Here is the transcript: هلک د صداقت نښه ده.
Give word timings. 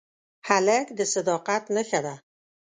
هلک 0.47 0.87
د 0.97 0.99
صداقت 1.13 1.63
نښه 1.75 1.99
ده. 2.05 2.15